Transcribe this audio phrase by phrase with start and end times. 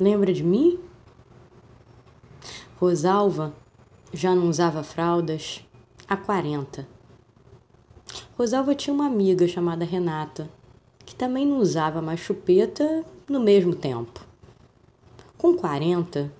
[0.00, 0.80] Lembra de mim?
[2.78, 3.52] Rosalva
[4.14, 5.62] já não usava fraldas
[6.08, 6.88] há 40.
[8.38, 10.48] Rosalva tinha uma amiga chamada Renata,
[11.04, 14.26] que também não usava mais chupeta no mesmo tempo.
[15.36, 16.32] Com 40,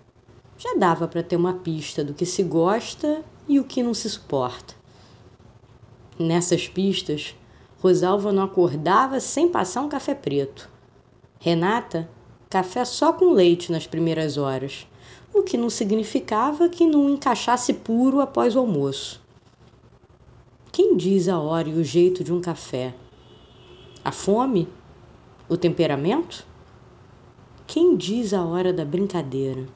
[0.57, 4.09] já dava para ter uma pista do que se gosta e o que não se
[4.09, 4.75] suporta.
[6.19, 7.37] Nessas pistas,
[7.79, 10.67] Rosalva não acordava sem passar um café preto.
[11.39, 12.09] Renata,
[12.51, 14.85] café só com leite nas primeiras horas
[15.33, 19.23] o que não significava que não encaixasse puro após o almoço.
[20.73, 22.93] Quem diz a hora e o jeito de um café?
[24.05, 24.69] A fome?
[25.49, 26.45] O temperamento?
[27.69, 29.69] Quem diz a hora da brincadeira?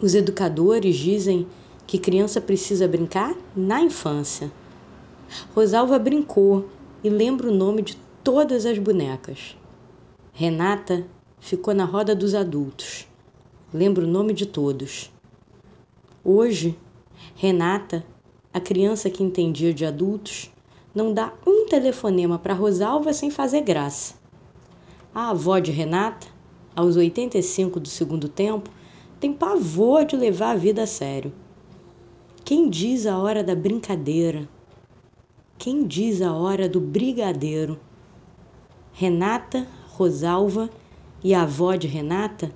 [0.00, 1.46] Os educadores dizem
[1.86, 4.50] que criança precisa brincar na infância.
[5.54, 6.68] Rosalva brincou
[7.04, 9.56] e lembra o nome de todas as bonecas.
[10.32, 11.06] Renata
[11.44, 13.06] ficou na roda dos adultos
[13.74, 15.10] lembro o nome de todos.
[16.24, 16.78] Hoje,
[17.34, 18.06] Renata,
[18.52, 20.48] a criança que entendia de adultos,
[20.94, 24.14] não dá um telefonema para Rosalva sem fazer graça.
[25.12, 26.28] A avó de Renata,
[26.76, 28.70] aos 85 do segundo tempo,
[29.18, 31.32] tem pavor de levar a vida a sério.
[32.44, 34.48] Quem diz a hora da brincadeira?
[35.58, 37.80] Quem diz a hora do brigadeiro?
[38.92, 40.70] Renata, Rosalva
[41.24, 42.52] e a avó de Renata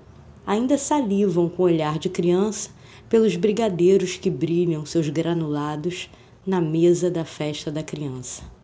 [0.47, 2.71] ainda salivam com olhar de criança
[3.09, 6.11] pelos brigadeiros que brilham seus granulados
[6.47, 8.58] na mesa da festa da criança.